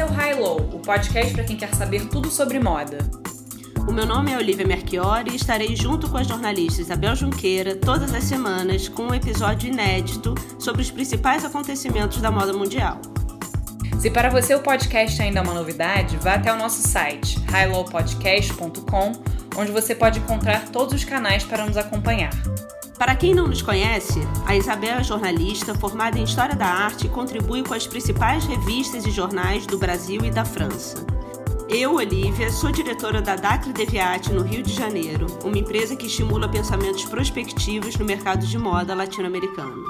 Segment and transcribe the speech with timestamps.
[0.00, 3.00] Esse é o High Low, o podcast para quem quer saber tudo sobre moda.
[3.86, 8.14] O meu nome é Olivia Merchiori e estarei junto com a jornalista Isabel Junqueira todas
[8.14, 12.98] as semanas com um episódio inédito sobre os principais acontecimentos da moda mundial.
[13.98, 19.12] Se para você o podcast ainda é uma novidade, vá até o nosso site highlowpodcast.com,
[19.56, 22.32] onde você pode encontrar todos os canais para nos acompanhar.
[22.98, 27.10] Para quem não nos conhece, a Isabel é jornalista formada em História da Arte e
[27.10, 31.06] contribui com as principais revistas e jornais do Brasil e da França.
[31.66, 36.50] Eu, Olivia, sou diretora da Dacre Deviate no Rio de Janeiro, uma empresa que estimula
[36.50, 39.84] pensamentos prospectivos no mercado de moda latino-americano.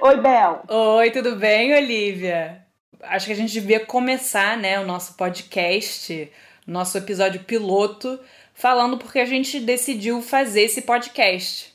[0.00, 0.62] Oi, Bel.
[0.68, 2.64] Oi, tudo bem, Olivia?
[3.02, 6.30] Acho que a gente devia começar, né, o nosso podcast,
[6.68, 8.20] nosso episódio piloto,
[8.52, 11.72] falando porque a gente decidiu fazer esse podcast.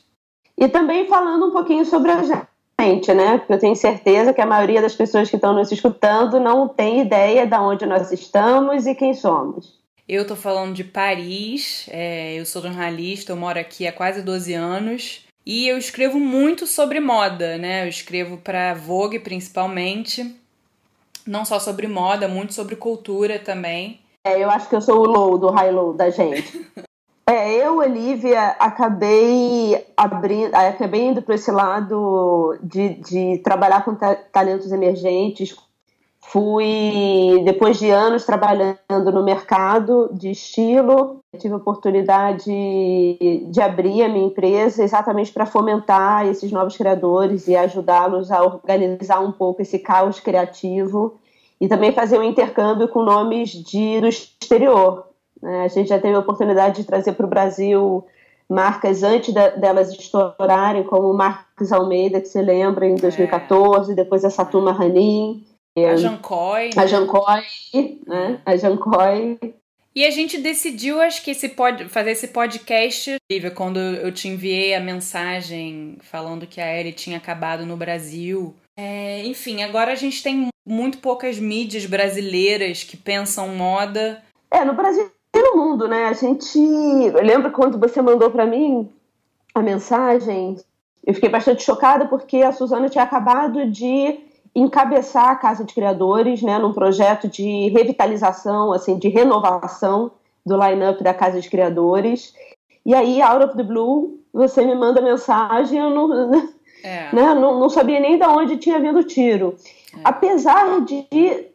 [0.56, 2.22] E também falando um pouquinho sobre a
[2.80, 3.38] gente, né?
[3.38, 7.00] Porque eu tenho certeza que a maioria das pessoas que estão nos escutando não tem
[7.00, 9.82] ideia de onde nós estamos e quem somos.
[10.08, 14.52] Eu tô falando de Paris, é, eu sou jornalista, eu moro aqui há quase 12
[14.52, 17.84] anos e eu escrevo muito sobre moda, né?
[17.84, 20.36] Eu escrevo para Vogue principalmente,
[21.26, 24.03] não só sobre moda, muito sobre cultura também.
[24.24, 26.64] É, eu acho que eu sou o low do high low da gente.
[27.26, 34.14] É, eu, Olivia, acabei abrindo, acabei indo para esse lado de, de trabalhar com ta
[34.14, 35.56] talentos emergentes.
[36.20, 44.08] Fui, depois de anos trabalhando no mercado de estilo, tive a oportunidade de abrir a
[44.08, 49.78] minha empresa exatamente para fomentar esses novos criadores e ajudá-los a organizar um pouco esse
[49.78, 51.18] caos criativo
[51.60, 55.08] e também fazer um intercâmbio com nomes de, do exterior.
[55.40, 55.64] Né?
[55.64, 58.04] A gente já teve a oportunidade de trazer para o Brasil
[58.48, 63.94] marcas antes da, delas estourarem, como Marcos Almeida, que se lembra, em 2014, é.
[63.94, 65.44] depois a Satuma Ranin.
[65.76, 66.70] A Jancói.
[66.76, 67.42] A Jancói,
[68.06, 68.40] né?
[68.44, 69.38] A Jancói.
[69.94, 74.26] E a gente decidiu, acho que esse pod, fazer esse podcast, Lívia, quando eu te
[74.26, 78.54] enviei a mensagem falando que a Ellie tinha acabado no Brasil.
[78.76, 84.22] É, enfim, agora a gente tem muito poucas mídias brasileiras que pensam moda.
[84.50, 86.06] É, no Brasil e no mundo, né?
[86.06, 86.58] A gente.
[86.58, 88.90] Eu lembro quando você mandou para mim
[89.54, 90.56] a mensagem,
[91.06, 94.18] eu fiquei bastante chocada porque a Suzana tinha acabado de
[94.54, 100.12] encabeçar a Casa de Criadores, né, num projeto de revitalização, assim, de renovação
[100.46, 102.32] do line-up da Casa de Criadores.
[102.86, 106.48] E aí, out of the blue, você me manda mensagem, eu não,
[106.84, 107.08] é.
[107.14, 109.56] né, não, não, sabia nem de onde tinha vindo o tiro.
[109.96, 110.00] É.
[110.04, 111.06] Apesar de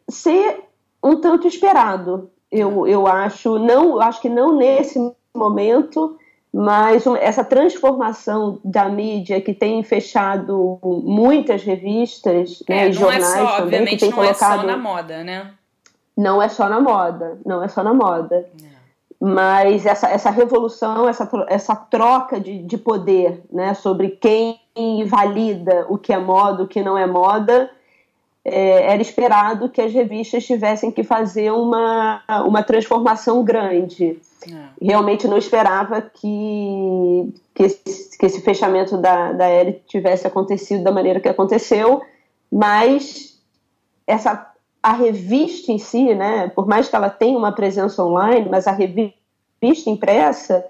[0.10, 0.64] ser
[1.04, 5.00] um tanto esperado, eu, eu acho, não, acho que não nesse
[5.36, 6.18] momento,
[6.52, 13.38] mas essa transformação da mídia que tem fechado muitas revistas é, né, e jornais é
[13.38, 15.52] só, também que tem não colocado é só na moda, né?
[16.18, 18.50] Não é só na moda, não é só na moda.
[18.62, 18.79] É.
[19.22, 24.58] Mas essa, essa revolução, essa, essa troca de, de poder né, sobre quem
[25.08, 27.70] valida o que é moda, o que não é moda,
[28.46, 34.18] é, era esperado que as revistas tivessem que fazer uma, uma transformação grande.
[34.50, 34.56] É.
[34.82, 40.92] Realmente não esperava que, que, esse, que esse fechamento da, da L tivesse acontecido da
[40.92, 42.02] maneira que aconteceu,
[42.50, 43.38] mas
[44.08, 44.49] essa,
[44.82, 48.72] a revista em si, né, por mais que ela tenha uma presença online, mas a
[48.72, 49.14] revista
[49.90, 50.66] impressa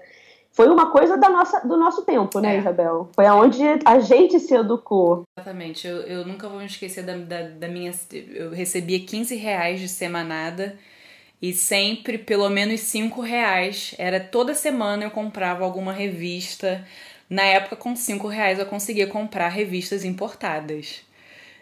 [0.52, 2.58] foi uma coisa da nossa, do nosso tempo, né, é.
[2.58, 3.08] Isabel?
[3.14, 5.22] Foi aonde a gente se educou.
[5.38, 5.86] Exatamente.
[5.86, 7.92] Eu, eu nunca vou me esquecer da, da, da, minha.
[8.12, 10.76] Eu recebia 15 reais de semanada
[11.40, 13.94] e sempre pelo menos 5 reais.
[13.96, 16.84] Era toda semana eu comprava alguma revista.
[17.28, 21.02] Na época, com 5 reais eu conseguia comprar revistas importadas.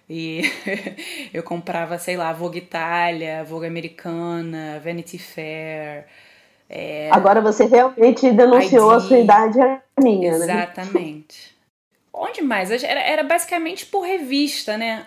[0.09, 0.43] E
[1.35, 6.07] eu comprava, sei lá, Vogue Itália, Vogue Americana, Vanity Fair.
[6.69, 7.11] É...
[7.13, 8.97] Agora você realmente denunciou ID.
[8.97, 10.47] a sua idade a minha, Exatamente.
[10.47, 10.63] né?
[10.63, 11.59] Exatamente.
[12.13, 12.71] Onde mais?
[12.71, 15.07] Era, era basicamente por revista, né?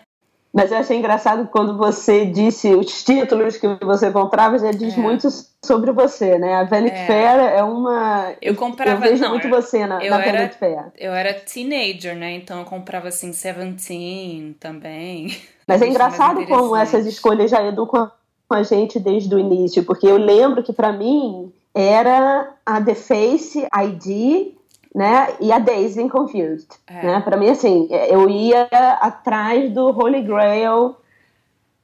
[0.53, 4.97] Mas eu achei engraçado quando você disse os títulos que você comprava, já diz é.
[4.97, 5.29] muito
[5.63, 6.55] sobre você, né?
[6.55, 7.05] A Vanity é.
[7.07, 8.33] Fair é uma.
[8.41, 9.05] Eu comprava.
[9.05, 10.91] Eu vejo não, muito você na, na era, Vanity Fair.
[10.97, 12.33] Eu era teenager, né?
[12.33, 15.37] Então eu comprava assim Seventeen também.
[15.65, 18.11] Mas é engraçado como essas escolhas já educam
[18.49, 23.65] a gente desde o início, porque eu lembro que para mim era a The Face
[23.65, 24.53] ID
[24.93, 25.33] né?
[25.39, 27.05] E a Daisy Confused, é.
[27.05, 27.21] né?
[27.21, 28.63] Para mim assim, eu ia
[28.99, 30.95] atrás do Holy Grail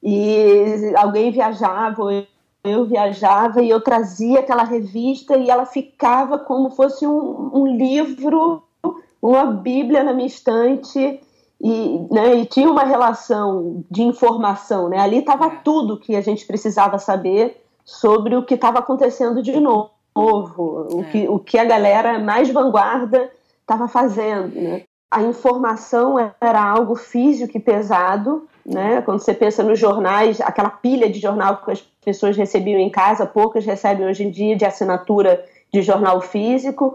[0.02, 2.26] e alguém viajava,
[2.62, 8.62] eu viajava e eu trazia aquela revista e ela ficava como fosse um, um livro,
[9.20, 11.20] uma bíblia na minha estante
[11.60, 14.98] e, né, e tinha uma relação de informação, né?
[14.98, 15.60] Ali estava é.
[15.64, 21.04] tudo que a gente precisava saber sobre o que estava acontecendo de novo, o, é.
[21.10, 23.30] que, o que a galera mais vanguarda
[23.60, 24.82] estava fazendo, né?
[25.10, 29.00] A informação era algo físico e pesado, né?
[29.02, 33.24] Quando você pensa nos jornais, aquela pilha de jornal que as pessoas recebiam em casa,
[33.24, 36.94] poucas recebem hoje em dia de assinatura de jornal físico,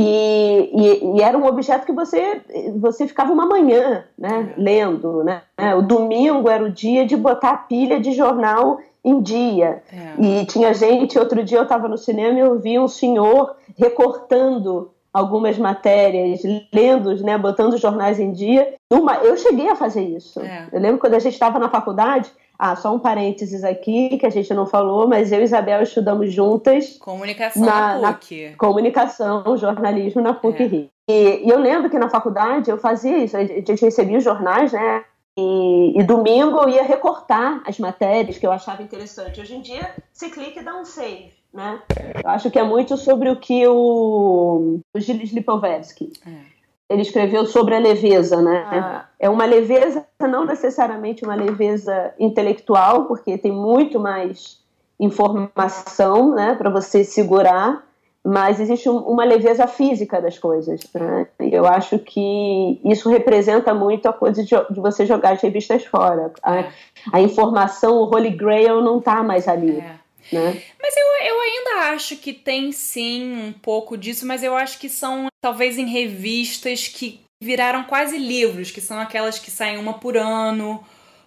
[0.00, 2.40] e, e, e, era um objeto que você,
[2.76, 5.24] você ficava uma manhã né, lendo.
[5.24, 5.42] Né?
[5.76, 9.82] O domingo era o dia de botar a pilha de jornal em dia.
[9.92, 10.22] É.
[10.22, 14.90] E tinha gente, outro dia eu estava no cinema e eu vi um senhor recortando
[15.12, 18.74] algumas matérias, lendo, né, botando os jornais em dia.
[18.90, 20.40] Uma, eu cheguei a fazer isso.
[20.40, 20.68] É.
[20.72, 24.30] Eu lembro quando a gente estava na faculdade, ah, só um parênteses aqui que a
[24.30, 26.96] gente não falou, mas eu e Isabel estudamos juntas.
[26.98, 28.50] Comunicação na, na PUC.
[28.50, 30.66] Na comunicação, jornalismo na PUC é.
[30.66, 30.88] Rio.
[31.08, 34.72] E, e, eu lembro que na faculdade eu fazia isso, a gente recebia os jornais,
[34.72, 35.04] né?
[35.40, 39.40] E, e, domingo eu ia recortar as matérias que eu achava interessante.
[39.40, 41.80] Hoje em dia, você clica e dá um save, né?
[42.24, 46.12] Eu acho que é muito sobre o que o, o Gilles Lipovetsky.
[46.26, 46.58] É
[46.88, 48.66] ele escreveu sobre a leveza, né?
[48.70, 49.04] Ah.
[49.18, 54.58] É uma leveza, não necessariamente uma leveza intelectual, porque tem muito mais
[54.98, 57.86] informação, né, para você segurar,
[58.26, 60.80] mas existe um, uma leveza física das coisas.
[60.92, 61.26] Né?
[61.40, 66.32] Eu acho que isso representa muito a coisa de, de você jogar as revistas fora.
[66.42, 66.72] A, é.
[67.12, 69.78] a, informação, o Holy Grail não está mais ali.
[69.78, 69.98] É.
[70.30, 70.62] Né?
[70.80, 74.88] Mas eu, eu ainda acho que tem sim um pouco disso, mas eu acho que
[74.88, 80.16] são talvez em revistas que viraram quase livros, que são aquelas que saem uma por
[80.16, 80.84] ano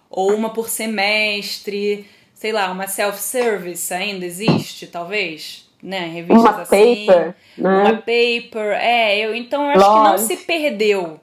[0.08, 6.06] ou uma por semestre, sei lá, uma self-service ainda existe, talvez, né?
[6.06, 7.82] Revistas uma assim, paper, né?
[7.82, 10.02] uma paper, é, eu então eu acho Log.
[10.02, 11.20] que não se perdeu,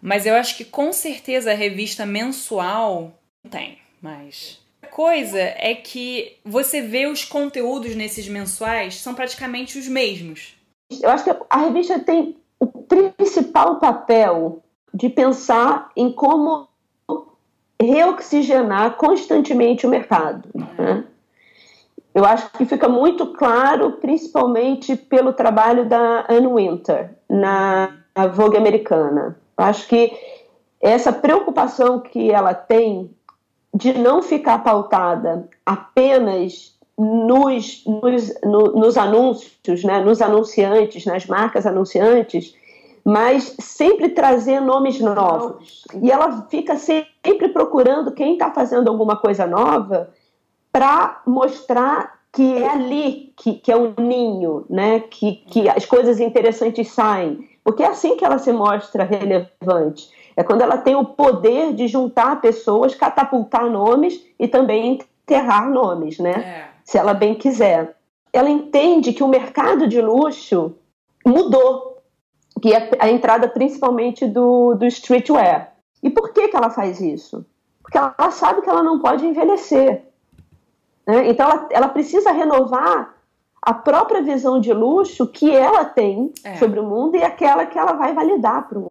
[0.00, 3.12] mas eu acho que com certeza a revista mensual
[3.50, 4.64] tem, mas
[4.96, 10.54] coisa é que você vê os conteúdos nesses mensuais são praticamente os mesmos.
[11.02, 14.62] Eu acho que a revista tem o principal papel
[14.94, 16.68] de pensar em como
[17.78, 20.48] reoxigenar constantemente o mercado.
[20.54, 21.04] Né?
[22.16, 27.90] Eu acho que fica muito claro, principalmente pelo trabalho da Anne Winter na
[28.32, 29.38] Vogue americana.
[29.58, 30.16] Eu acho que
[30.80, 33.14] essa preocupação que ela tem
[33.74, 41.66] de não ficar pautada apenas nos, nos, no, nos anúncios, né, nos anunciantes, nas marcas
[41.66, 42.56] anunciantes,
[43.04, 45.84] mas sempre trazer nomes novos.
[46.02, 50.08] E ela fica sempre procurando quem está fazendo alguma coisa nova
[50.76, 55.00] para mostrar que é ali que, que é o ninho, né?
[55.00, 57.48] que, que as coisas interessantes saem.
[57.64, 60.10] Porque é assim que ela se mostra relevante.
[60.36, 66.18] É quando ela tem o poder de juntar pessoas, catapultar nomes e também enterrar nomes,
[66.18, 66.32] né?
[66.32, 66.68] É.
[66.84, 67.96] Se ela bem quiser.
[68.30, 70.74] Ela entende que o mercado de luxo
[71.24, 72.02] mudou,
[72.60, 75.72] que é a entrada principalmente do, do streetwear.
[76.02, 77.46] E por que, que ela faz isso?
[77.82, 80.04] Porque ela sabe que ela não pode envelhecer.
[81.06, 81.28] Né?
[81.28, 83.14] Então ela, ela precisa renovar
[83.62, 86.56] a própria visão de luxo que ela tem é.
[86.56, 88.90] sobre o mundo e aquela que ela vai validar para o mundo.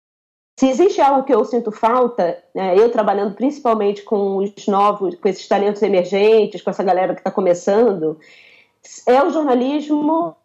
[0.57, 5.27] Se existe algo que eu sinto falta, né, eu trabalhando principalmente com os novos, com
[5.27, 8.17] esses talentos emergentes, com essa galera que está começando,
[9.05, 10.35] é o jornalismo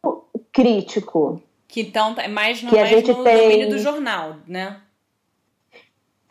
[0.53, 1.41] crítico.
[1.69, 3.49] Que então é mais no, que mais no tem...
[3.49, 4.81] domínio do jornal, né?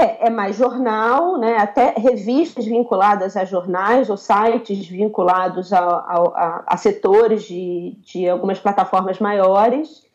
[0.01, 1.57] É, é, mais jornal, né?
[1.57, 8.57] até revistas vinculadas a jornais ou sites vinculados a, a, a, setores de, de algumas
[8.57, 10.07] plataformas maiores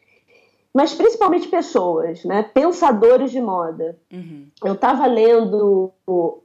[0.75, 2.43] mas principalmente pessoas, né?
[2.43, 3.97] pensadores de moda.
[4.13, 4.49] Uhum.
[4.65, 6.43] Eu estava lendo uh,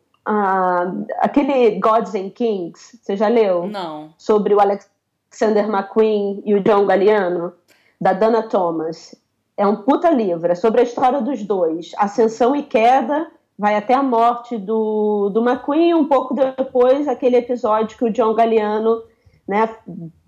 [1.18, 3.66] aquele Gods and Kings, você já leu?
[3.66, 4.14] Não.
[4.20, 7.54] Sobre o Alexander McQueen e o John Galliano,
[8.00, 9.16] da Dana Thomas.
[9.60, 13.94] É um puta livro, é sobre a história dos dois, ascensão e queda, vai até
[13.94, 19.04] a morte do, do McQueen, um pouco depois aquele episódio que o John Galliano
[19.46, 19.68] né,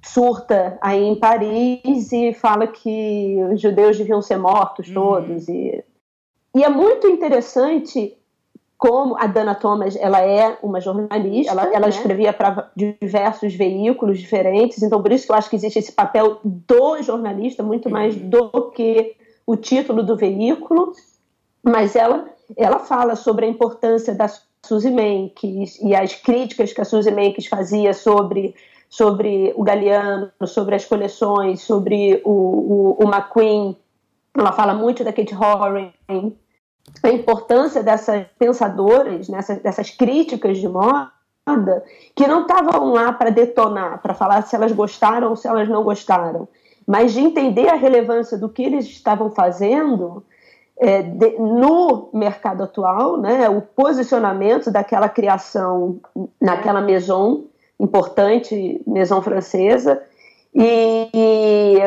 [0.04, 4.94] surta aí em Paris e fala que os judeus deviam ser mortos uhum.
[4.96, 5.48] todos.
[5.48, 5.56] Uhum.
[5.56, 5.84] E,
[6.58, 8.18] e é muito interessante
[8.78, 11.90] como a Dana Thomas ela é uma jornalista, ela, ela né?
[11.90, 16.42] escrevia para diversos veículos diferentes, então por isso que eu acho que existe esse papel
[16.44, 17.94] do jornalista, muito uhum.
[17.94, 20.93] mais do que o título do veículo,
[21.63, 24.27] mas ela, ela fala sobre a importância da
[24.63, 28.55] Suzy Menkes e as críticas que a Suzy Menkes fazia sobre
[28.91, 33.77] sobre o Galeano, sobre as coleções, sobre o, o, o McQueen.
[34.38, 35.91] Ela fala muito da Kate Horan.
[37.01, 41.10] a importância dessas pensadoras, nessas, dessas críticas de moda,
[42.13, 45.83] que não estavam lá para detonar, para falar se elas gostaram ou se elas não
[45.83, 46.45] gostaram,
[46.88, 50.24] mas de entender a relevância do que eles estavam fazendo
[50.78, 56.00] é, de, no mercado atual, né, o posicionamento daquela criação
[56.40, 57.46] naquela maison
[57.80, 60.04] importante, maison francesa,
[60.54, 61.78] e, e,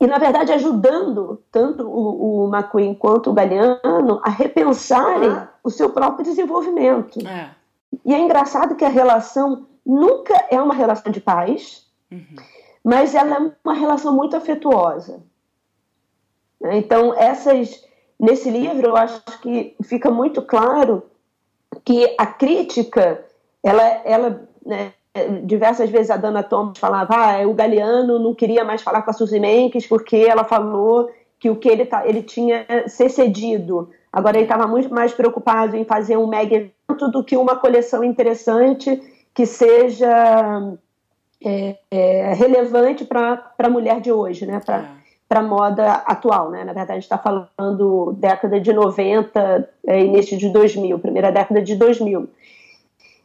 [0.00, 5.48] e na verdade ajudando tanto o, o McQueen quanto o Galeano a repensarem ah.
[5.62, 7.24] o seu próprio desenvolvimento.
[7.26, 7.50] É.
[8.04, 12.36] E é engraçado que a relação nunca é uma relação de paz, uhum.
[12.88, 15.20] Mas ela é uma relação muito afetuosa.
[16.72, 17.84] Então, essas
[18.18, 21.02] nesse livro eu acho que fica muito claro
[21.84, 23.22] que a crítica,
[23.62, 24.94] ela, ela né,
[25.44, 29.12] diversas vezes a Dana Thomas falava, ah, o Galeano não queria mais falar com a
[29.12, 33.90] Suzy Menkes porque ela falou que o que ele, tá, ele tinha cedido.
[34.10, 38.02] Agora ele estava muito mais preocupado em fazer um mega evento do que uma coleção
[38.02, 38.98] interessante
[39.34, 40.78] que seja
[41.44, 44.60] é, é, relevante para a mulher de hoje, né?
[44.64, 46.64] Para é para a moda atual, né?
[46.64, 51.60] Na verdade, a gente está falando década de 90, é, início de 2000, primeira década
[51.60, 52.28] de 2000.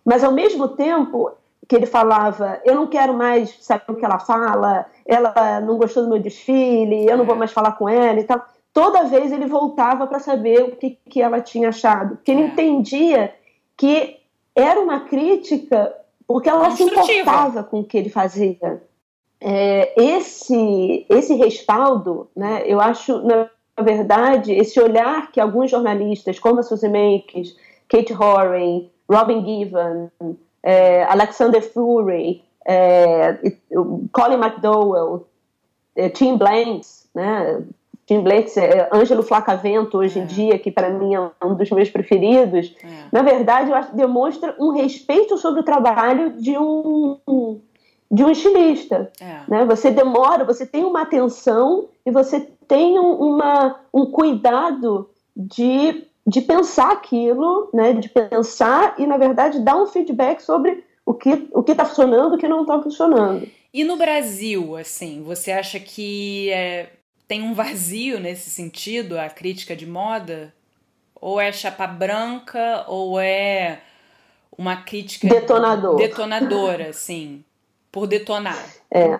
[0.04, 1.32] Mas, ao mesmo tempo
[1.66, 6.04] que ele falava, eu não quero mais saber o que ela fala, ela não gostou
[6.04, 8.46] do meu desfile, eu não vou mais falar com ela e tal.
[8.74, 12.46] Toda vez ele voltava para saber o que, que ela tinha achado, porque ele é.
[12.48, 13.34] entendia
[13.78, 14.18] que
[14.54, 15.96] era uma crítica
[16.28, 18.82] porque ela se importava com o que ele fazia.
[19.40, 23.50] É, esse, esse respaldo, né, eu acho, na
[23.82, 27.56] verdade, esse olhar que alguns jornalistas, como a Suzy Menkes,
[27.90, 30.10] Kate Horan, Robin Given,
[30.62, 33.38] é, Alexander Fury, é,
[34.14, 35.28] Colin McDowell,
[35.96, 37.64] é, Tim Blanks, né,
[38.06, 40.26] Tim Blanks, é, Ângelo Flacavento, hoje em é.
[40.26, 42.76] dia, que para mim é um dos meus preferidos,
[43.12, 47.62] na verdade, eu acho, demonstra um respeito sobre o trabalho de um, um
[48.14, 49.12] de um estilista.
[49.20, 49.40] É.
[49.48, 49.66] Né?
[49.66, 56.42] Você demora, você tem uma atenção e você tem um, uma, um cuidado de, de
[56.42, 57.94] pensar aquilo, né?
[57.94, 62.36] de pensar e, na verdade, dar um feedback sobre o que o está funcionando e
[62.36, 63.48] o que não está funcionando.
[63.74, 66.90] E no Brasil, assim, você acha que é,
[67.28, 70.54] tem um vazio nesse sentido, a crítica de moda?
[71.16, 73.80] Ou é chapa branca, ou é
[74.58, 75.96] uma crítica Detonador.
[75.96, 77.44] detonadora, assim?
[77.94, 78.66] por detonar.
[78.92, 79.20] É.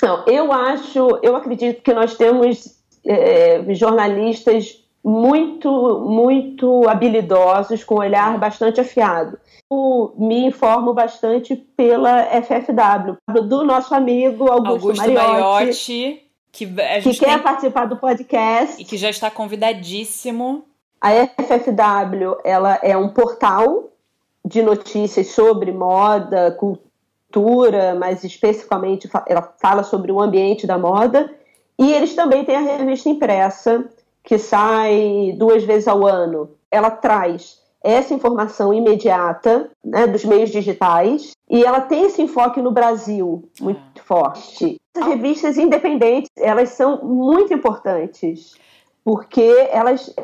[0.00, 7.98] Não, eu acho, eu acredito que nós temos é, jornalistas muito, muito habilidosos, com um
[8.00, 9.38] olhar bastante afiado.
[9.70, 17.18] Eu me informo bastante pela FFW, do nosso amigo Augusto, Augusto Mariotti, Mariotti que, que
[17.18, 17.38] quer tem...
[17.38, 18.80] participar do podcast.
[18.80, 20.64] E que já está convidadíssimo.
[21.00, 23.90] A FFW ela é um portal
[24.44, 26.88] de notícias sobre moda, cultura
[27.30, 31.32] cultura, mas especificamente ela fala sobre o ambiente da moda.
[31.78, 33.84] E eles também têm a revista impressa,
[34.24, 36.50] que sai duas vezes ao ano.
[36.70, 42.70] Ela traz essa informação imediata né, dos meios digitais e ela tem esse enfoque no
[42.70, 44.76] Brasil muito forte.
[44.96, 48.56] As revistas independentes elas são muito importantes
[49.04, 50.14] porque elas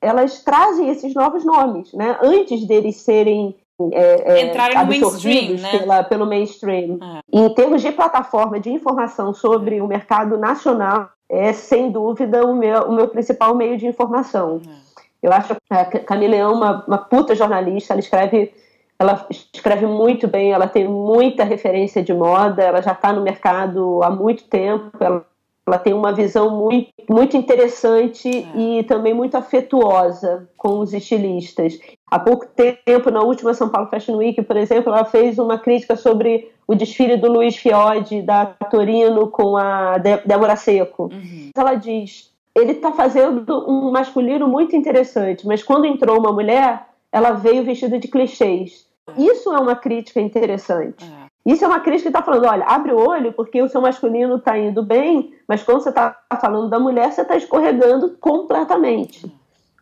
[0.00, 2.18] elas trazem esses novos nomes, né?
[2.20, 3.54] Antes deles serem
[3.90, 5.78] é, é, Entrarem no mainstream, né?
[5.78, 6.98] Pela, pelo mainstream.
[7.00, 7.20] É.
[7.32, 12.82] Em termos de plataforma de informação sobre o mercado nacional, é sem dúvida o meu,
[12.82, 14.60] o meu principal meio de informação.
[14.66, 14.91] É.
[15.22, 18.52] Eu acho que a Camila é uma, uma puta jornalista, ela escreve,
[18.98, 24.02] ela escreve muito bem, ela tem muita referência de moda, ela já está no mercado
[24.02, 25.24] há muito tempo, ela
[25.66, 28.58] ela tem uma visão muito, muito interessante é.
[28.58, 31.78] e também muito afetuosa com os estilistas.
[32.10, 35.96] Há pouco tempo, na última São Paulo Fashion Week, por exemplo, ela fez uma crítica
[35.96, 41.04] sobre o desfile do Luiz Fiode, da Torino, com a Débora Seco.
[41.04, 41.50] Uhum.
[41.56, 47.32] Ela diz: ele está fazendo um masculino muito interessante, mas quando entrou uma mulher, ela
[47.32, 48.86] veio vestida de clichês.
[49.08, 49.22] É.
[49.22, 51.04] Isso é uma crítica interessante.
[51.04, 51.22] É.
[51.44, 54.36] Isso é uma crítica que está falando, olha, abre o olho porque o seu masculino
[54.36, 59.26] está indo bem, mas quando você está falando da mulher, você está escorregando completamente.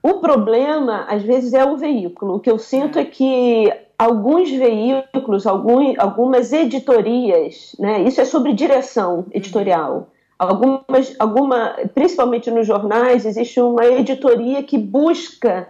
[0.02, 2.36] O problema, às vezes, é o veículo.
[2.36, 8.54] O que eu sinto é que alguns veículos, algum, algumas editorias, né, isso é sobre
[8.54, 10.08] direção editorial.
[10.40, 15.68] Algumas, alguma, principalmente nos jornais, existe uma editoria que busca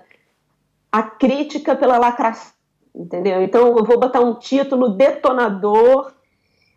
[0.92, 2.52] a crítica pela lacração
[2.94, 3.42] entendeu?
[3.42, 6.12] Então eu vou botar um título detonador,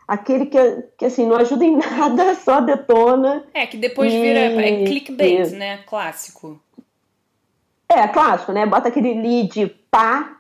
[0.07, 3.43] aquele que, que assim, não ajuda em nada, só detona.
[3.53, 4.19] É, que depois e...
[4.19, 5.77] vira é clickbait, né?
[5.85, 6.59] Clássico.
[7.89, 8.65] É, clássico, né?
[8.65, 10.38] Bota aquele lead pá,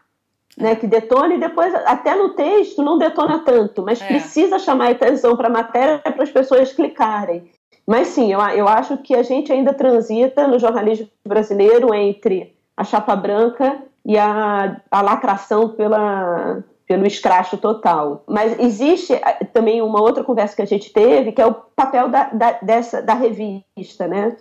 [0.57, 4.05] né, que detona e depois até no texto não detona tanto, mas é.
[4.05, 7.49] precisa chamar atenção para a matéria para as pessoas clicarem.
[7.85, 12.83] Mas sim, eu, eu acho que a gente ainda transita no jornalismo brasileiro entre a
[12.83, 18.23] chapa branca e a, a lacração pela, pelo escracho total.
[18.27, 22.09] Mas existe eh, também uma outra conversa que a gente teve, que é o papel
[22.09, 24.35] da, da, dessa, da revista, né?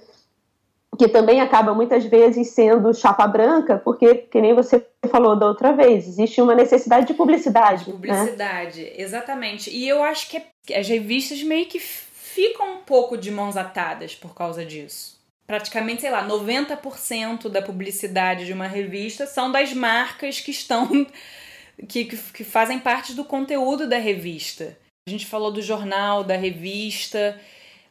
[1.03, 5.73] Que também acaba muitas vezes sendo chapa branca, porque, que nem você falou da outra
[5.73, 7.87] vez, existe uma necessidade de publicidade.
[7.87, 7.97] De né?
[7.97, 8.93] publicidade, né?
[8.99, 9.69] exatamente.
[9.69, 10.41] E eu acho que
[10.73, 15.19] as revistas meio que ficam um pouco de mãos atadas por causa disso.
[15.45, 21.05] Praticamente, sei lá, 90% da publicidade de uma revista são das marcas que estão.
[21.89, 24.79] que, que fazem parte do conteúdo da revista.
[25.09, 27.37] A gente falou do jornal, da revista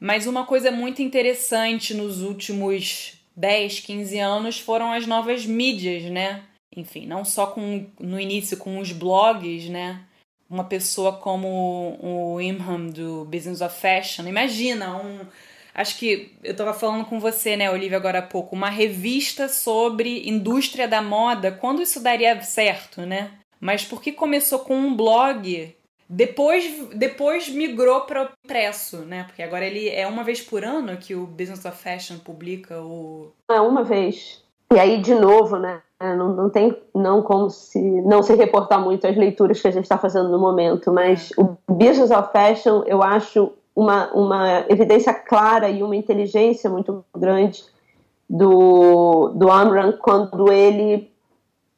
[0.01, 6.41] mas uma coisa muito interessante nos últimos 10, 15 anos foram as novas mídias, né?
[6.75, 10.01] Enfim, não só com, no início com os blogs, né?
[10.49, 15.19] Uma pessoa como o Imham do Business of Fashion, imagina um
[15.73, 20.27] acho que eu estava falando com você, né, Olivia, agora há pouco, uma revista sobre
[20.27, 23.31] indústria da moda, quando isso daria certo, né?
[23.59, 25.73] Mas porque começou com um blog
[26.13, 29.23] depois, depois migrou para o impresso, né?
[29.23, 33.31] Porque agora ele é uma vez por ano que o Business of Fashion publica o.
[33.49, 34.43] É uma vez.
[34.73, 35.81] E aí, de novo, né?
[36.01, 39.83] Não, não tem não como se não se reportar muito às leituras que a gente
[39.83, 41.41] está fazendo no momento, mas é.
[41.41, 47.63] o Business of Fashion eu acho uma, uma evidência clara e uma inteligência muito grande
[48.29, 51.09] do, do Amran quando ele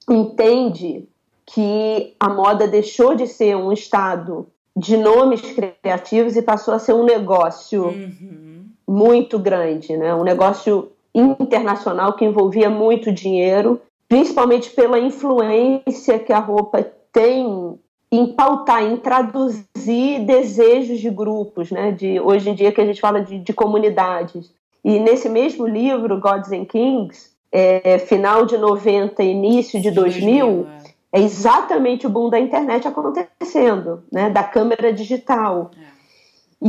[0.10, 1.08] entende
[1.46, 6.94] que a moda deixou de ser um estado de nomes criativos e passou a ser
[6.94, 8.66] um negócio uhum.
[8.88, 10.16] muito grande, né?
[10.16, 17.78] um negócio internacional que envolvia muito dinheiro, principalmente pela influência que a roupa tem
[18.12, 21.92] em pautar, em traduzir desejos de grupos, né?
[21.92, 24.52] de, hoje em dia que a gente fala de, de comunidades.
[24.84, 30.68] E nesse mesmo livro, Gods and Kings, é, final de 90, início de 2000, 2000
[30.80, 30.83] é
[31.14, 35.70] é exatamente o boom da internet acontecendo, né, da câmera digital.
[35.78, 35.94] É.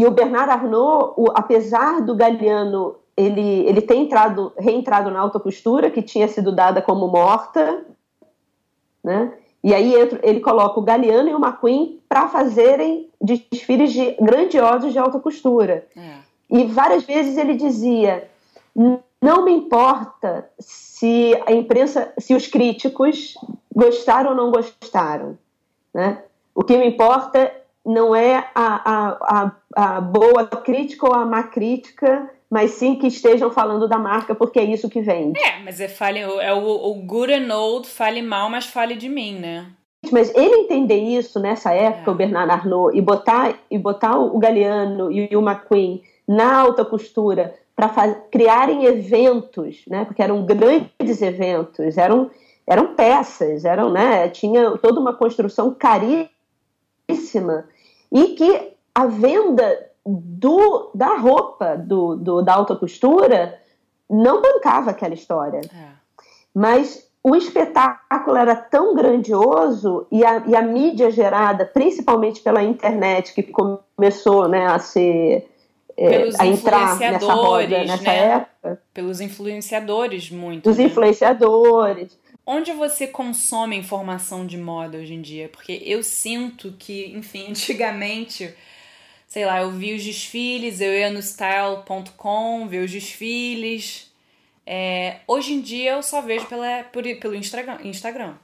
[0.01, 5.41] E o Bernard Arnault, o, apesar do Galeano ele, ele ter entrado, reentrado na alta
[5.41, 7.87] costura, que tinha sido dada como morta,
[9.03, 9.33] né?
[9.63, 14.99] E aí ele coloca o Galeano e o McQueen para fazerem desfiles de, grandiosos de
[14.99, 15.87] alta costura.
[15.97, 16.17] É.
[16.51, 18.29] E várias vezes ele dizia:
[19.23, 23.35] não me importa se a imprensa, se os críticos
[23.75, 25.39] gostaram ou não gostaram.
[25.93, 26.23] Né?
[26.55, 27.53] O que me importa
[27.85, 33.09] não é a, a, a, a boa crítica ou a má crítica, mas sim que
[33.09, 35.39] estejam falando da marca, porque é isso que vende.
[35.39, 39.09] É, mas é, fale, é o, o good and old, fale mal, mas fale de
[39.09, 39.67] mim, né?
[40.13, 42.15] Mas ele entender isso nessa época, é.
[42.15, 47.55] o Bernard Arnault, e botar, e botar o Galeano e o McQueen na alta costura
[47.75, 50.05] para criarem eventos, né?
[50.05, 52.31] Porque eram grandes eventos, eram
[52.67, 54.29] eram peças, eram, né?
[54.29, 57.65] Tinha toda uma construção caríssima
[58.11, 63.61] e que a venda do, da roupa do, do, da alta costura
[64.09, 65.61] não bancava aquela história.
[65.61, 65.89] É.
[66.55, 73.33] Mas o espetáculo era tão grandioso e a, e a mídia gerada, principalmente pela internet,
[73.35, 75.49] que começou né, a ser
[75.97, 78.19] é, a entrar nessa roda nessa né?
[78.19, 78.83] época.
[78.93, 80.69] Pelos influenciadores, muito.
[80.69, 80.85] Os né?
[80.85, 82.19] influenciadores.
[82.47, 85.49] Onde você consome informação de moda hoje em dia?
[85.49, 88.55] Porque eu sinto que, enfim, antigamente,
[89.27, 94.13] sei lá, eu vi os desfiles, eu ia no style.com, ver os desfiles.
[94.67, 98.35] É, hoje em dia eu só vejo pela, por, pelo Instagram.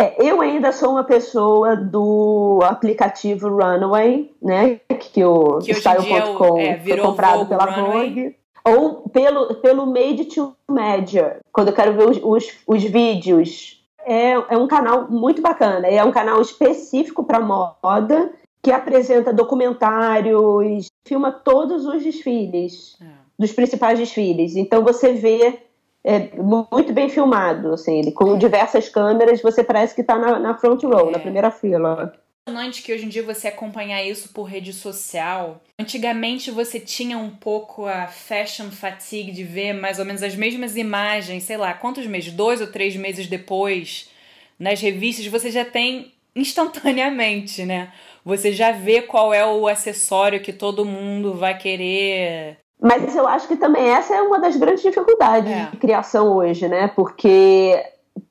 [0.00, 4.80] É, eu ainda sou uma pessoa do aplicativo Runway, né?
[5.12, 8.34] Que o Style.com é, foi comprado pela Vogue.
[8.64, 13.78] Ou pelo, pelo Made to Measure, quando eu quero ver os, os, os vídeos.
[14.04, 15.86] É, é um canal muito bacana.
[15.86, 23.06] É um canal específico para moda, que apresenta documentários, filma todos os desfiles, é.
[23.38, 24.56] dos principais desfiles.
[24.56, 25.60] Então você vê
[26.02, 30.54] é muito bem filmado, assim, ele, com diversas câmeras, você parece que está na, na,
[30.54, 31.12] front row, é.
[31.12, 32.12] na primeira fila.
[32.48, 35.60] Impressionante que hoje em dia você acompanhar isso por rede social.
[35.78, 40.76] Antigamente você tinha um pouco a fashion fatigue de ver mais ou menos as mesmas
[40.76, 42.32] imagens, sei lá, quantos meses?
[42.32, 44.10] Dois ou três meses depois,
[44.58, 47.92] nas revistas, você já tem instantaneamente, né?
[48.24, 53.48] Você já vê qual é o acessório que todo mundo vai querer Mas eu acho
[53.48, 55.68] que também essa é uma das grandes dificuldades é.
[55.70, 56.88] de criação hoje, né?
[56.88, 57.82] Porque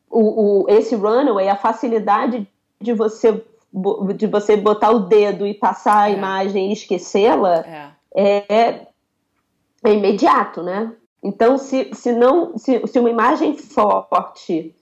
[0.09, 2.47] o, o, esse runway, a facilidade
[2.81, 3.43] de você,
[4.15, 6.13] de você botar o dedo e passar a é.
[6.13, 7.65] imagem e esquecê-la
[8.15, 8.45] é.
[8.47, 8.87] é.
[9.83, 10.91] é, imediato, né?
[11.21, 14.75] Então, se, se, não, se, se uma imagem forte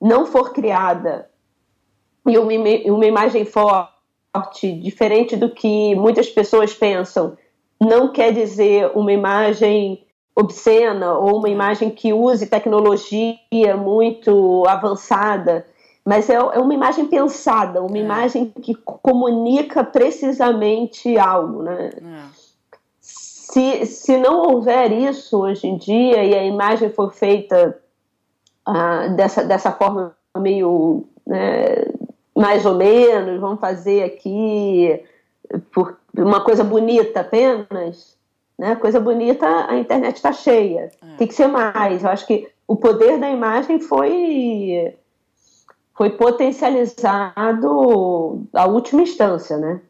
[0.00, 1.30] não for criada
[2.26, 2.52] e uma,
[2.86, 3.90] uma imagem forte,
[4.80, 7.36] diferente do que muitas pessoas pensam,
[7.80, 10.04] não quer dizer uma imagem
[10.36, 15.66] obscena ou uma imagem que use tecnologia muito avançada,
[16.04, 18.00] mas é, é uma imagem pensada, uma é.
[18.00, 21.90] imagem que comunica precisamente algo, né?
[21.96, 22.40] É.
[23.00, 27.76] Se, se não houver isso hoje em dia e a imagem for feita
[28.64, 31.84] ah, dessa, dessa forma meio né,
[32.34, 35.02] mais ou menos, vamos fazer aqui
[35.72, 38.16] por uma coisa bonita apenas,
[38.58, 38.76] né?
[38.76, 40.90] Coisa bonita, a internet está cheia.
[41.02, 41.16] É.
[41.16, 42.04] Tem que ser mais.
[42.04, 44.94] Eu acho que o poder da imagem foi
[46.00, 49.82] foi potencializado à última instância, né?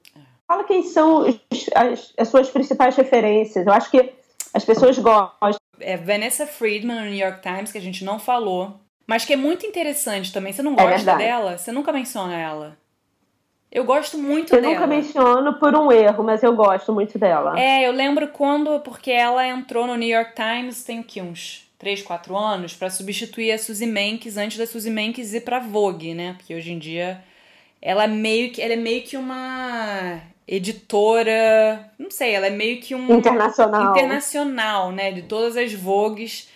[0.44, 1.24] Fala quem são
[1.72, 3.64] as, as, suas principais referências.
[3.64, 4.12] Eu acho que
[4.52, 5.60] as pessoas gostam.
[5.78, 9.36] É Vanessa Friedman no New York Times, que a gente não falou, mas que é
[9.36, 10.52] muito interessante também.
[10.52, 11.56] Você não é gosta é dela?
[11.56, 12.76] Você nunca menciona ela.
[13.70, 14.74] Eu gosto muito eu dela.
[14.74, 17.56] Eu nunca menciono por um erro, mas eu gosto muito dela.
[17.56, 21.69] É, eu lembro quando, porque ela entrou no New York Times tem o que, uns
[21.80, 26.14] 3, 4 anos, para substituir a Suzy Menkes antes da Suzy Menkes ir pra Vogue,
[26.14, 26.34] né?
[26.36, 27.24] Porque hoje em dia
[27.80, 32.80] ela é meio que, ela é meio que uma editora, não sei, ela é meio
[32.82, 36.50] que um internacional, internacional, né, de todas as Vogues.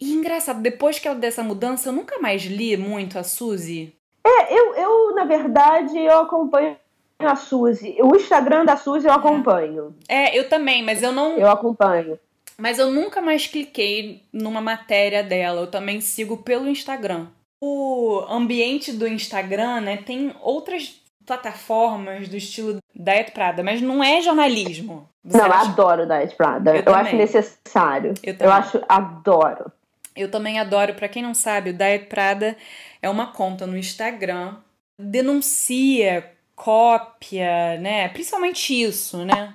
[0.00, 3.92] E engraçado, depois que ela dessa mudança, eu nunca mais li muito a Suzy.
[4.24, 6.76] É, eu, eu, na verdade, eu acompanho
[7.18, 7.96] a Suzy.
[8.00, 9.96] O Instagram da Suzy eu acompanho.
[10.08, 11.36] É, eu também, mas eu não.
[11.36, 12.18] Eu acompanho.
[12.58, 15.62] Mas eu nunca mais cliquei numa matéria dela.
[15.62, 17.26] Eu também sigo pelo Instagram.
[17.60, 24.20] O ambiente do Instagram, né, tem outras plataformas do estilo Diet Prada, mas não é
[24.20, 25.08] jornalismo.
[25.24, 25.54] Você não, acha?
[25.54, 26.76] eu adoro Diet Prada.
[26.76, 28.14] Eu, eu acho necessário.
[28.22, 29.70] Eu, eu acho, adoro.
[30.14, 30.94] Eu também adoro.
[30.94, 32.56] Para quem não sabe, o Diet Prada
[33.00, 34.56] é uma conta no Instagram,
[34.98, 38.08] denuncia cópia, né?
[38.08, 39.54] Principalmente isso, né?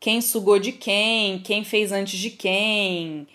[0.00, 3.26] Quem sugou de quem, quem fez antes de quem.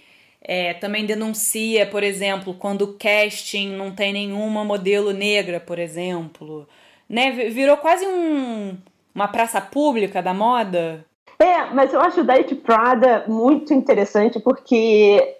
[0.41, 6.67] É, também denuncia, por exemplo, quando o casting não tem nenhuma modelo negra, por exemplo.
[7.07, 7.31] Né?
[7.49, 8.77] Virou quase um,
[9.15, 11.05] uma praça pública da moda.
[11.39, 15.37] É, mas eu acho o Diet Prada muito interessante porque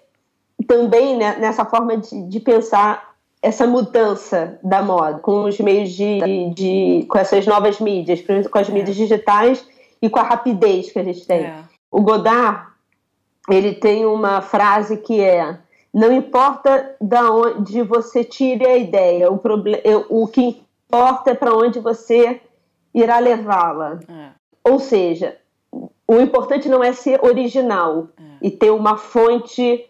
[0.66, 6.18] também né, nessa forma de, de pensar essa mudança da moda com os meios de,
[6.54, 8.72] de, com essas novas mídias, com as é.
[8.72, 9.66] mídias digitais
[10.00, 11.44] e com a rapidez que a gente tem.
[11.44, 11.64] É.
[11.90, 12.68] O Godard
[13.48, 15.58] ele tem uma frase que é
[15.92, 21.54] não importa da onde você tire a ideia, o, problem, o que importa é para
[21.54, 22.40] onde você
[22.92, 24.00] irá levá-la.
[24.08, 24.30] É.
[24.68, 25.36] Ou seja,
[26.06, 28.22] o importante não é ser original é.
[28.42, 29.88] e ter uma fonte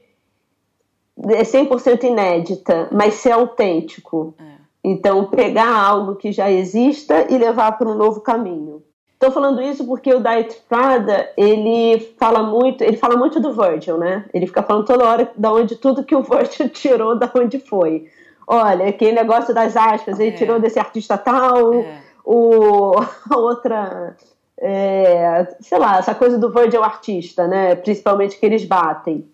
[1.17, 4.35] é 100% inédita, mas ser autêntico.
[4.39, 4.55] É.
[4.83, 8.83] Então, pegar algo que já exista e levar para um novo caminho.
[9.25, 13.97] Estou falando isso porque o Diet Prada, ele fala muito, ele fala muito do Virgil,
[13.97, 14.27] né?
[14.35, 18.07] Ele fica falando toda hora da onde tudo que o Virgil tirou, da onde foi.
[18.47, 20.37] Olha, aquele negócio das aspas, ele é.
[20.37, 22.03] tirou desse artista tal, é.
[22.23, 22.93] o,
[23.31, 24.15] a outra,
[24.61, 27.75] é, sei lá, essa coisa do Virgil artista, né?
[27.77, 29.27] Principalmente que eles batem.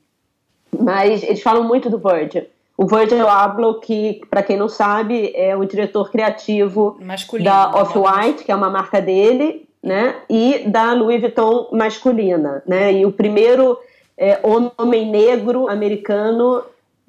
[0.78, 2.46] Mas eles falam muito do Virgil.
[2.76, 8.44] O Virgil Abloh, que, para quem não sabe, é o diretor criativo Masculino, da Off-White,
[8.44, 10.16] que é uma marca dele, né?
[10.28, 12.92] E da Louis Vuitton masculina, né?
[12.92, 13.78] E o primeiro
[14.16, 14.38] é,
[14.78, 16.62] homem negro americano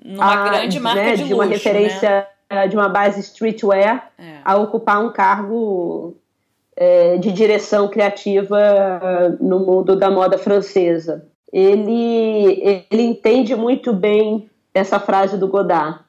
[0.03, 2.67] numa a, grande marca né, de, de uma luxo, referência né?
[2.67, 4.38] de uma base streetwear é.
[4.43, 6.15] a ocupar um cargo
[6.75, 14.99] é, de direção criativa no mundo da moda francesa ele, ele entende muito bem essa
[14.99, 15.99] frase do Godard,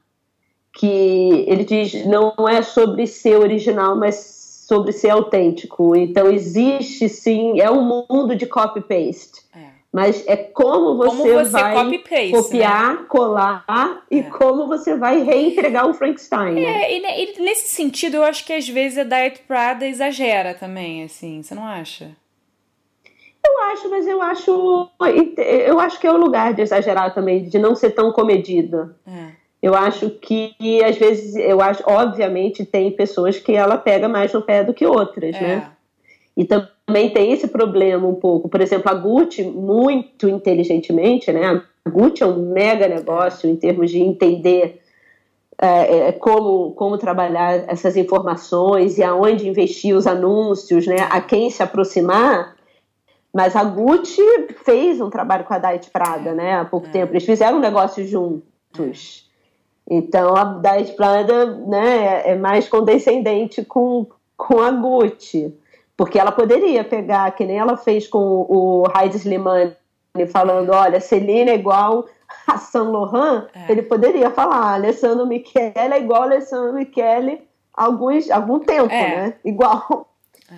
[0.72, 4.14] que ele diz não é sobre ser original, mas
[4.66, 5.96] sobre ser autêntico.
[5.96, 9.42] Então existe sim, é um mundo de copy-paste.
[9.55, 9.72] É.
[9.92, 13.07] Mas é como você, como você vai copiar, né?
[13.09, 14.22] colar e é.
[14.22, 16.55] como você vai reentregar o Frankenstein.
[16.55, 16.85] Né?
[16.85, 21.05] É, e, e, nesse sentido, eu acho que às vezes a Diet Prada exagera também,
[21.05, 22.11] assim, você não acha?
[23.44, 24.88] Eu acho, mas eu acho.
[25.66, 28.94] Eu acho que é o lugar de exagerar também, de não ser tão comedido.
[29.07, 29.41] É.
[29.62, 30.53] Eu acho que,
[30.85, 34.85] às vezes, eu acho, obviamente, tem pessoas que ela pega mais no pé do que
[34.85, 35.40] outras, é.
[35.40, 35.70] né?
[36.37, 38.48] E também tem esse problema um pouco.
[38.48, 41.62] Por exemplo, a Gucci, muito inteligentemente, né?
[41.85, 44.81] A Gucci é um mega negócio em termos de entender
[45.57, 51.07] é, é, como, como trabalhar essas informações e aonde investir os anúncios, né?
[51.09, 52.57] A quem se aproximar.
[53.33, 54.22] Mas a Gucci
[54.64, 56.55] fez um trabalho com a Diet Prada, né?
[56.55, 56.90] Há pouco é.
[56.90, 57.12] tempo.
[57.12, 59.31] Eles fizeram um negócio juntos.
[59.88, 65.55] Então a Diet Prada né, é mais condescendente com, com a Gucci.
[65.97, 69.77] Porque ela poderia pegar, que nem ela fez com o Heidi Slimani,
[70.31, 72.07] falando: olha, Celina é igual
[72.47, 73.47] a Saint Laurent.
[73.55, 73.71] É.
[73.71, 77.42] Ele poderia falar: Alessandro Michele é igual a Alessandro Michele
[77.75, 79.16] há alguns, algum tempo, é.
[79.16, 79.35] né?
[79.45, 80.09] Igual.
[80.51, 80.55] É.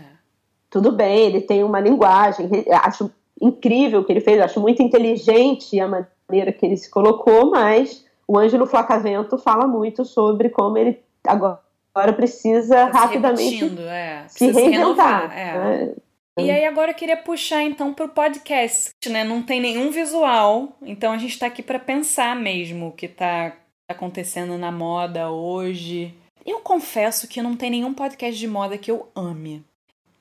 [0.70, 2.48] Tudo bem, ele tem uma linguagem,
[2.82, 3.10] acho
[3.40, 5.88] incrível o que ele fez, acho muito inteligente a
[6.28, 12.12] maneira que ele se colocou, mas o Ângelo Flacavento fala muito sobre como ele agora
[12.14, 14.22] precisa tá rapidamente se, é.
[14.22, 15.30] precisa se reinventar.
[15.30, 15.52] Se é.
[15.58, 15.94] né?
[16.36, 19.22] E aí agora eu queria puxar então para o podcast, né?
[19.22, 23.52] Não tem nenhum visual, então a gente está aqui para pensar mesmo o que está
[23.88, 26.12] acontecendo na moda hoje.
[26.44, 29.64] Eu confesso que não tem nenhum podcast de moda que eu ame.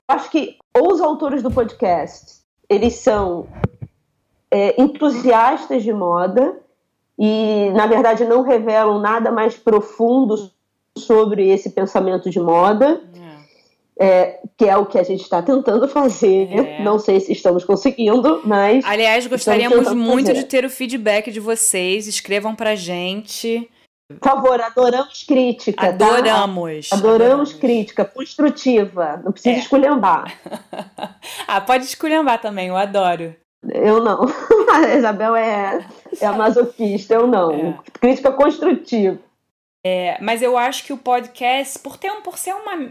[0.08, 3.48] Acho que os autores do podcast, eles são
[4.52, 6.63] é, entusiastas de moda
[7.18, 10.52] e, na verdade, não revelam nada mais profundo
[10.98, 13.02] sobre esse pensamento de moda,
[14.00, 14.06] é.
[14.06, 16.50] é, que é o que a gente está tentando fazer.
[16.52, 16.84] É.
[16.84, 18.84] Não sei se estamos conseguindo, mas.
[18.86, 20.40] Aliás, gostaríamos muito fazer.
[20.40, 22.08] de ter o feedback de vocês.
[22.08, 23.70] Escrevam pra gente.
[24.20, 25.88] Por favor, adoramos crítica.
[25.88, 26.90] Adoramos.
[26.90, 26.96] Tá?
[26.96, 29.22] Adoramos, adoramos crítica, construtiva.
[29.24, 29.60] Não precisa é.
[29.60, 30.38] esculhambar.
[31.48, 33.36] ah, pode esculhambar também, eu adoro.
[33.72, 34.26] Eu não.
[34.74, 35.86] A Isabel é,
[36.24, 37.52] é masoquista, eu não.
[37.52, 37.80] É.
[38.00, 39.20] Crítica construtiva.
[39.86, 42.90] É, mas eu acho que o podcast, por, ter um, por ser uma.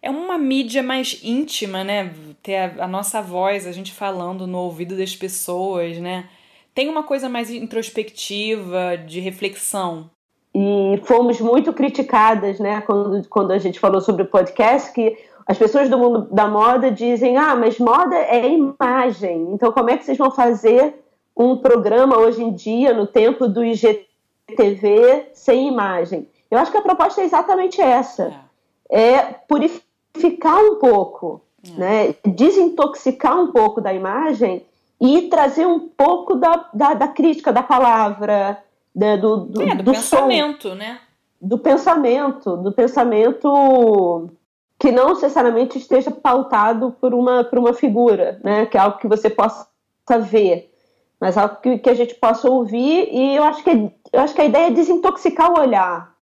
[0.00, 2.12] É uma mídia mais íntima, né?
[2.42, 6.28] Ter a, a nossa voz, a gente falando no ouvido das pessoas, né?
[6.74, 10.10] Tem uma coisa mais introspectiva, de reflexão.
[10.54, 12.80] E fomos muito criticadas, né?
[12.82, 16.90] Quando, quando a gente falou sobre o podcast, que as pessoas do mundo da moda
[16.90, 19.48] dizem: ah, mas moda é imagem.
[19.52, 21.03] Então, como é que vocês vão fazer
[21.36, 24.14] um programa hoje em dia, no tempo do IGTV?
[24.56, 26.28] TV sem imagem.
[26.50, 28.34] Eu acho que a proposta é exatamente essa:
[28.90, 31.78] é, é purificar um pouco, é.
[31.78, 32.14] né?
[32.24, 34.64] desintoxicar um pouco da imagem
[35.00, 38.62] e trazer um pouco da, da, da crítica da palavra,
[38.94, 39.16] né?
[39.16, 41.00] do, do, é, do, do pensamento, som, né?
[41.40, 44.30] Do pensamento, do pensamento
[44.78, 48.66] que não necessariamente esteja pautado por uma, por uma figura, né?
[48.66, 49.66] Que é algo que você possa
[50.20, 50.73] ver
[51.20, 53.70] mas algo que, que a gente possa ouvir e eu acho que
[54.12, 56.14] eu acho que a ideia é desintoxicar o olhar.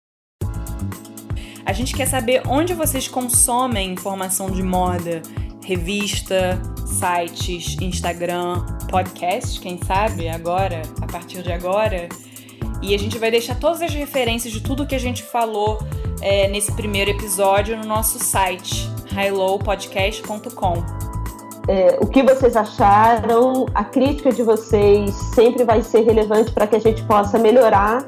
[1.65, 5.21] A gente quer saber onde vocês consomem informação de moda,
[5.63, 12.09] revista, sites, Instagram, podcast, quem sabe agora, a partir de agora.
[12.81, 15.79] E a gente vai deixar todas as referências de tudo que a gente falou
[16.21, 21.12] é, nesse primeiro episódio no nosso site, highlowpodcast.com
[21.67, 26.75] é, o que vocês acharam, a crítica de vocês sempre vai ser relevante para que
[26.75, 28.05] a gente possa melhorar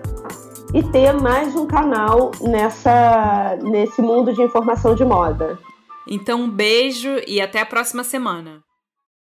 [0.73, 5.57] e ter mais um canal nessa, nesse mundo de informação de moda.
[6.07, 8.61] Então, um beijo e até a próxima semana.